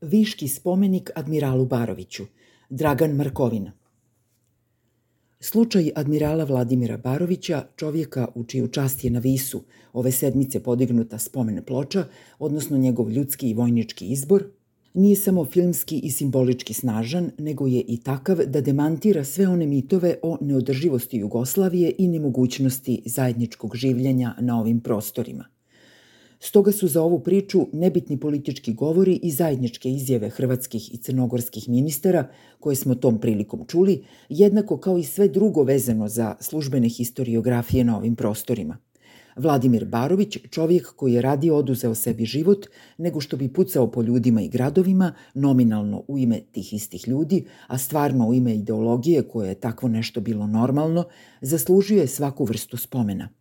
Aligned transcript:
Viški 0.00 0.48
spomenik 0.48 1.10
admiralu 1.14 1.64
Baroviću, 1.66 2.24
Dragan 2.70 3.10
Markovina. 3.10 3.72
Slučaj 5.40 5.90
admirala 5.94 6.44
Vladimira 6.44 6.96
Barovića, 6.96 7.66
čovjeka 7.76 8.28
u 8.34 8.44
čiju 8.44 8.68
čast 8.68 9.04
je 9.04 9.10
na 9.10 9.18
Visu 9.18 9.62
ove 9.92 10.12
sedmice 10.12 10.62
podignuta 10.62 11.18
spomene 11.18 11.64
ploča, 11.66 12.04
odnosno 12.38 12.78
njegov 12.78 13.10
ljudski 13.10 13.50
i 13.50 13.54
vojnički 13.54 14.06
izbor, 14.06 14.44
nije 14.94 15.16
samo 15.16 15.44
filmski 15.44 15.98
i 15.98 16.10
simbolički 16.10 16.74
snažan, 16.74 17.30
nego 17.38 17.66
je 17.66 17.80
i 17.80 18.00
takav 18.00 18.36
da 18.46 18.60
demantira 18.60 19.24
sve 19.24 19.48
one 19.48 19.66
mitove 19.66 20.18
o 20.22 20.38
neodrživosti 20.40 21.16
Jugoslavije 21.16 21.94
i 21.98 22.08
nemogućnosti 22.08 23.02
zajedničkog 23.06 23.76
življenja 23.76 24.34
na 24.40 24.60
ovim 24.60 24.80
prostorima– 24.80 25.44
Stoga 26.40 26.72
su 26.72 26.88
za 26.88 27.02
ovu 27.02 27.20
priču 27.20 27.66
nebitni 27.72 28.20
politički 28.20 28.74
govori 28.74 29.20
i 29.22 29.30
zajedničke 29.30 29.90
izjave 29.90 30.28
hrvatskih 30.28 30.94
i 30.94 30.96
crnogorskih 30.96 31.68
ministara, 31.68 32.28
koje 32.60 32.76
smo 32.76 32.94
tom 32.94 33.20
prilikom 33.20 33.66
čuli, 33.66 34.04
jednako 34.28 34.76
kao 34.76 34.98
i 34.98 35.04
sve 35.04 35.28
drugo 35.28 35.62
vezano 35.62 36.08
za 36.08 36.36
službene 36.40 36.88
historiografije 36.88 37.84
na 37.84 37.96
ovim 37.96 38.16
prostorima. 38.16 38.78
Vladimir 39.36 39.84
Barović, 39.84 40.38
čovjek 40.50 40.94
koji 40.96 41.12
je 41.12 41.22
radio 41.22 41.56
oduzeo 41.56 41.94
sebi 41.94 42.24
život, 42.24 42.66
nego 42.98 43.20
što 43.20 43.36
bi 43.36 43.52
pucao 43.52 43.90
po 43.90 44.02
ljudima 44.02 44.42
i 44.42 44.48
gradovima, 44.48 45.12
nominalno 45.34 46.04
u 46.08 46.18
ime 46.18 46.40
tih 46.52 46.72
istih 46.72 47.08
ljudi, 47.08 47.44
a 47.66 47.78
stvarno 47.78 48.28
u 48.28 48.34
ime 48.34 48.54
ideologije 48.54 49.22
koje 49.22 49.48
je 49.48 49.60
takvo 49.60 49.88
nešto 49.88 50.20
bilo 50.20 50.46
normalno, 50.46 51.04
zaslužio 51.40 52.00
je 52.00 52.06
svaku 52.06 52.44
vrstu 52.44 52.76
spomena– 52.76 53.28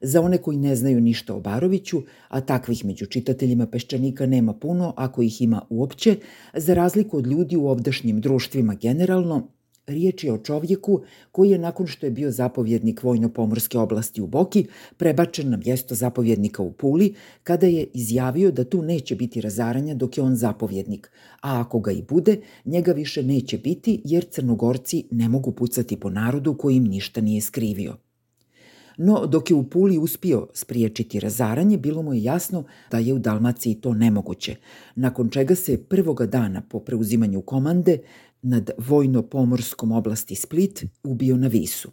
Za 0.00 0.20
one 0.20 0.38
koji 0.38 0.56
ne 0.56 0.76
znaju 0.76 1.00
ništa 1.00 1.34
o 1.34 1.40
Baroviću, 1.40 2.02
a 2.28 2.40
takvih 2.40 2.84
među 2.84 3.06
čitateljima 3.06 3.66
Peščanika 3.66 4.26
nema 4.26 4.52
puno, 4.52 4.94
ako 4.96 5.22
ih 5.22 5.42
ima 5.42 5.62
uopće, 5.70 6.16
za 6.54 6.74
razliku 6.74 7.18
od 7.18 7.26
ljudi 7.26 7.56
u 7.56 7.68
ovdašnjim 7.68 8.20
društvima 8.20 8.74
generalno, 8.74 9.48
Riječ 9.86 10.24
je 10.24 10.32
o 10.32 10.38
čovjeku 10.38 11.00
koji 11.32 11.50
je 11.50 11.58
nakon 11.58 11.86
što 11.86 12.06
je 12.06 12.10
bio 12.10 12.30
zapovjednik 12.30 13.02
vojno-pomorske 13.02 13.78
oblasti 13.78 14.22
u 14.22 14.26
Boki 14.26 14.66
prebačen 14.96 15.50
na 15.50 15.56
mjesto 15.56 15.94
zapovjednika 15.94 16.62
u 16.62 16.72
Puli 16.72 17.14
kada 17.42 17.66
je 17.66 17.86
izjavio 17.94 18.50
da 18.50 18.64
tu 18.64 18.82
neće 18.82 19.16
biti 19.16 19.40
razaranja 19.40 19.94
dok 19.94 20.18
je 20.18 20.24
on 20.24 20.36
zapovjednik, 20.36 21.10
a 21.40 21.60
ako 21.60 21.80
ga 21.80 21.92
i 21.92 22.02
bude, 22.02 22.40
njega 22.64 22.92
više 22.92 23.22
neće 23.22 23.58
biti 23.58 24.02
jer 24.04 24.24
crnogorci 24.30 25.04
ne 25.10 25.28
mogu 25.28 25.52
pucati 25.52 26.00
po 26.00 26.10
narodu 26.10 26.54
koji 26.54 26.76
im 26.76 26.84
ništa 26.84 27.20
nije 27.20 27.40
skrivio. 27.40 28.05
No, 28.96 29.26
dok 29.26 29.50
je 29.50 29.56
u 29.56 29.70
Puli 29.70 29.98
uspio 29.98 30.48
spriječiti 30.54 31.20
razaranje, 31.20 31.78
bilo 31.78 32.02
mu 32.02 32.14
je 32.14 32.22
jasno 32.22 32.64
da 32.90 32.98
je 32.98 33.14
u 33.14 33.18
Dalmaciji 33.18 33.74
to 33.74 33.94
nemoguće, 33.94 34.56
nakon 34.94 35.30
čega 35.30 35.54
se 35.54 35.84
prvoga 35.84 36.26
dana 36.26 36.62
po 36.68 36.80
preuzimanju 36.80 37.42
komande 37.42 37.98
nad 38.42 38.70
vojno-pomorskom 38.78 39.92
oblasti 39.92 40.34
Split 40.34 40.84
ubio 41.02 41.36
na 41.36 41.48
Visu. 41.48 41.90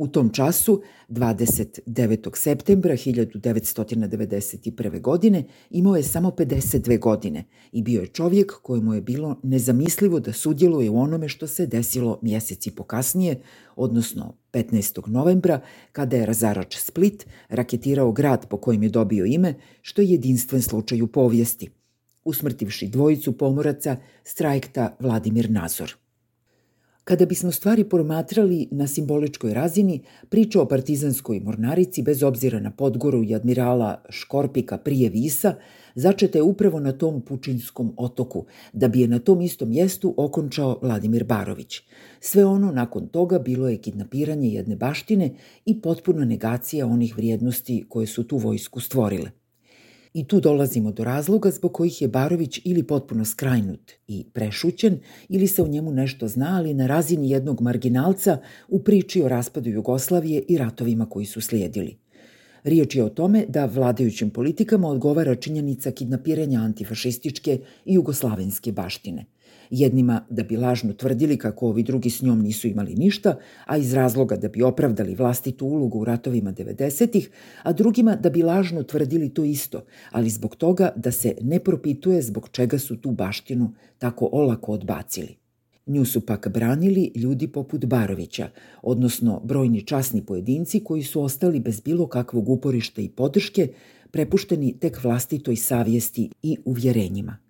U 0.00 0.08
tom 0.08 0.30
času, 0.32 0.82
29. 1.08 2.36
septembra 2.36 2.94
1991. 2.94 5.00
godine, 5.00 5.44
imao 5.70 5.96
je 5.96 6.02
samo 6.02 6.30
52 6.30 6.98
godine 6.98 7.44
i 7.72 7.82
bio 7.82 8.00
je 8.00 8.06
čovjek 8.06 8.52
kojemu 8.62 8.94
je 8.94 9.00
bilo 9.00 9.40
nezamislivo 9.42 10.20
da 10.20 10.32
sudjeluje 10.32 10.90
u 10.90 11.00
onome 11.00 11.28
što 11.28 11.46
se 11.46 11.66
desilo 11.66 12.18
mjeseci 12.22 12.70
pokasnije, 12.70 13.40
odnosno 13.76 14.36
15. 14.52 15.08
novembra, 15.08 15.60
kada 15.92 16.16
je 16.16 16.26
razarač 16.26 16.78
Split 16.78 17.26
raketirao 17.48 18.12
grad 18.12 18.48
po 18.48 18.56
kojem 18.56 18.82
je 18.82 18.88
dobio 18.88 19.24
ime, 19.24 19.54
što 19.82 20.02
je 20.02 20.08
jedinstven 20.08 20.62
slučaj 20.62 21.02
u 21.02 21.06
povijesti, 21.06 21.70
usmrtivši 22.24 22.88
dvojicu 22.88 23.38
pomoraca 23.38 23.96
strajkta 24.24 24.96
Vladimir 25.00 25.50
Nazor. 25.50 25.94
Kada 27.04 27.26
bismo 27.26 27.52
stvari 27.52 27.84
promatrali 27.84 28.68
na 28.70 28.86
simboličkoj 28.86 29.54
razini, 29.54 30.02
priča 30.28 30.62
o 30.62 30.68
partizanskoj 30.68 31.40
mornarici, 31.40 32.02
bez 32.02 32.22
obzira 32.22 32.60
na 32.60 32.70
Podgoru 32.70 33.24
i 33.24 33.34
admirala 33.34 34.02
Škorpika 34.08 34.78
prije 34.78 35.10
Visa, 35.10 35.54
začeta 35.94 36.38
je 36.38 36.42
upravo 36.42 36.80
na 36.80 36.92
tom 36.92 37.20
Pučinskom 37.20 37.94
otoku, 37.96 38.44
da 38.72 38.88
bi 38.88 39.00
je 39.00 39.08
na 39.08 39.18
tom 39.18 39.40
istom 39.40 39.68
mjestu 39.68 40.14
okončao 40.16 40.78
Vladimir 40.82 41.24
Barović. 41.24 41.80
Sve 42.20 42.44
ono 42.44 42.72
nakon 42.72 43.08
toga 43.08 43.38
bilo 43.38 43.68
je 43.68 43.76
kidnapiranje 43.76 44.48
jedne 44.48 44.76
baštine 44.76 45.30
i 45.64 45.80
potpuna 45.80 46.24
negacija 46.24 46.86
onih 46.86 47.16
vrijednosti 47.16 47.84
koje 47.88 48.06
su 48.06 48.24
tu 48.24 48.36
vojsku 48.36 48.80
stvorile. 48.80 49.39
I 50.14 50.24
tu 50.24 50.40
dolazimo 50.40 50.92
do 50.92 51.04
razloga 51.04 51.50
zbog 51.50 51.72
kojih 51.72 52.02
je 52.02 52.08
Barović 52.08 52.60
ili 52.64 52.82
potpuno 52.82 53.24
skrajnut 53.24 53.92
i 54.08 54.24
prešućen 54.32 54.98
ili 55.28 55.46
se 55.46 55.62
o 55.62 55.68
njemu 55.68 55.92
nešto 55.92 56.28
zna, 56.28 56.56
ali 56.58 56.74
na 56.74 56.86
razini 56.86 57.30
jednog 57.30 57.60
marginalca 57.60 58.38
u 58.68 58.82
priči 58.82 59.22
o 59.22 59.28
raspadu 59.28 59.70
Jugoslavije 59.70 60.42
i 60.48 60.58
ratovima 60.58 61.06
koji 61.06 61.26
su 61.26 61.40
slijedili. 61.40 61.96
Riječ 62.64 62.94
je 62.94 63.04
o 63.04 63.08
tome 63.08 63.44
da 63.48 63.64
vladajućim 63.64 64.30
politikama 64.30 64.88
odgovara 64.88 65.34
činjenica 65.34 65.90
kidnapiranja 65.90 66.60
antifašističke 66.60 67.60
i 67.84 67.94
jugoslavenske 67.94 68.72
baštine– 68.72 69.24
jednima 69.70 70.26
da 70.30 70.42
bi 70.42 70.56
lažno 70.56 70.92
tvrdili 70.92 71.38
kako 71.38 71.66
ovi 71.66 71.82
drugi 71.82 72.10
s 72.10 72.22
njom 72.22 72.40
nisu 72.40 72.68
imali 72.68 72.94
ništa, 72.94 73.36
a 73.66 73.76
iz 73.76 73.94
razloga 73.94 74.36
da 74.36 74.48
bi 74.48 74.62
opravdali 74.62 75.14
vlastitu 75.14 75.66
ulogu 75.66 75.98
u 75.98 76.04
ratovima 76.04 76.52
90-ih, 76.52 77.30
a 77.62 77.72
drugima 77.72 78.16
da 78.16 78.30
bi 78.30 78.42
lažno 78.42 78.82
tvrdili 78.82 79.28
to 79.34 79.44
isto, 79.44 79.84
ali 80.10 80.30
zbog 80.30 80.56
toga 80.56 80.92
da 80.96 81.12
se 81.12 81.34
ne 81.40 81.58
propituje 81.60 82.22
zbog 82.22 82.48
čega 82.48 82.78
su 82.78 82.96
tu 82.96 83.10
baštinu 83.10 83.72
tako 83.98 84.28
olako 84.32 84.72
odbacili. 84.72 85.40
Nju 85.86 86.04
su 86.04 86.26
pak 86.26 86.48
branili 86.48 87.12
ljudi 87.14 87.48
poput 87.48 87.84
Barovića, 87.84 88.48
odnosno 88.82 89.40
brojni 89.44 89.82
časni 89.82 90.26
pojedinci 90.26 90.84
koji 90.84 91.02
su 91.02 91.22
ostali 91.22 91.60
bez 91.60 91.80
bilo 91.80 92.06
kakvog 92.06 92.48
uporišta 92.48 93.02
i 93.02 93.08
podrške, 93.08 93.68
prepušteni 94.10 94.78
tek 94.78 95.02
vlastitoj 95.04 95.56
savjesti 95.56 96.30
i 96.42 96.56
uvjerenjima. 96.64 97.49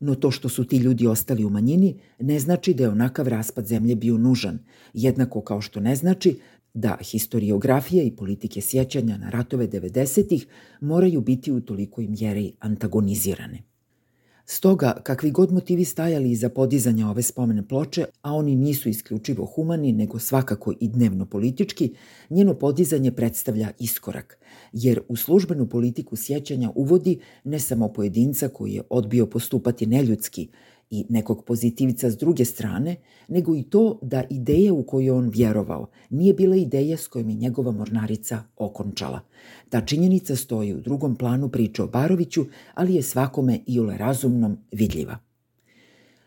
No 0.00 0.14
to 0.14 0.30
što 0.30 0.48
su 0.48 0.64
ti 0.64 0.76
ljudi 0.76 1.06
ostali 1.06 1.44
u 1.44 1.50
manjini 1.50 2.00
ne 2.18 2.38
znači 2.38 2.74
da 2.74 2.82
je 2.82 2.88
onakav 2.88 3.28
raspad 3.28 3.66
zemlje 3.66 3.94
bio 3.94 4.18
nužan, 4.18 4.58
jednako 4.94 5.40
kao 5.40 5.60
što 5.60 5.80
ne 5.80 5.96
znači 5.96 6.38
da 6.74 6.96
historiografija 7.00 8.02
i 8.02 8.16
politike 8.16 8.60
sjećanja 8.60 9.16
na 9.16 9.30
ratove 9.30 9.68
90-ih 9.68 10.46
moraju 10.80 11.20
biti 11.20 11.52
u 11.52 11.60
tolikoj 11.60 12.06
mjeri 12.06 12.52
antagonizirane. 12.58 13.62
Stoga, 14.50 15.00
kakvi 15.02 15.30
god 15.30 15.52
motivi 15.52 15.84
stajali 15.84 16.30
iza 16.30 16.48
podizanja 16.48 17.08
ove 17.08 17.22
spomene 17.22 17.68
ploče, 17.68 18.04
a 18.22 18.32
oni 18.34 18.56
nisu 18.56 18.88
isključivo 18.88 19.44
humani, 19.44 19.92
nego 19.92 20.18
svakako 20.18 20.72
i 20.80 20.88
dnevno 20.88 21.26
politički, 21.26 21.94
njeno 22.30 22.54
podizanje 22.54 23.12
predstavlja 23.12 23.70
iskorak, 23.78 24.38
jer 24.72 25.00
u 25.08 25.16
službenu 25.16 25.68
politiku 25.68 26.16
sjećanja 26.16 26.70
uvodi 26.74 27.20
ne 27.44 27.58
samo 27.58 27.88
pojedinca 27.88 28.48
koji 28.48 28.72
je 28.72 28.82
odbio 28.90 29.26
postupati 29.26 29.86
neljudski, 29.86 30.48
i 30.90 31.04
nekog 31.08 31.44
pozitivca 31.44 32.10
s 32.10 32.16
druge 32.16 32.44
strane, 32.44 32.96
nego 33.28 33.56
i 33.56 33.62
to 33.62 33.98
da 34.02 34.24
ideja 34.30 34.72
u 34.72 34.82
koju 34.82 35.14
on 35.14 35.28
vjerovao 35.28 35.86
nije 36.10 36.34
bila 36.34 36.56
ideja 36.56 36.96
s 36.96 37.06
kojom 37.06 37.30
je 37.30 37.36
njegova 37.36 37.72
mornarica 37.72 38.42
okončala. 38.56 39.20
Ta 39.68 39.80
činjenica 39.80 40.36
stoji 40.36 40.74
u 40.74 40.80
drugom 40.80 41.16
planu 41.16 41.48
priče 41.48 41.82
o 41.82 41.86
Baroviću, 41.86 42.44
ali 42.74 42.94
je 42.94 43.02
svakome 43.02 43.60
i 43.66 43.80
ule 43.80 43.98
razumnom 43.98 44.58
vidljiva. 44.72 45.18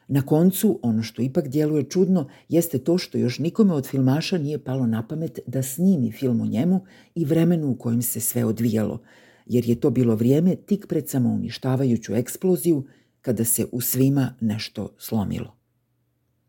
Na 0.07 0.21
koncu, 0.21 0.79
ono 0.81 1.03
što 1.03 1.21
ipak 1.21 1.47
djeluje 1.47 1.83
čudno 1.83 2.27
jeste 2.49 2.77
to 2.77 2.97
što 2.97 3.17
još 3.17 3.39
nikome 3.39 3.73
od 3.73 3.87
filmaša 3.87 4.37
nije 4.37 4.63
palo 4.63 4.87
na 4.87 5.07
pamet 5.07 5.39
da 5.47 5.63
snimi 5.63 6.11
film 6.11 6.41
o 6.41 6.45
njemu 6.45 6.81
i 7.15 7.25
vremenu 7.25 7.71
u 7.71 7.75
kojem 7.75 8.01
se 8.01 8.19
sve 8.19 8.45
odvijalo, 8.45 9.01
jer 9.45 9.69
je 9.69 9.79
to 9.79 9.89
bilo 9.89 10.15
vrijeme 10.15 10.55
tik 10.55 10.87
pred 10.87 11.09
samouništavajuću 11.09 12.15
eksploziju 12.15 12.83
kada 13.21 13.45
se 13.45 13.65
u 13.71 13.81
svima 13.81 14.35
nešto 14.41 14.95
slomilo. 14.97 15.60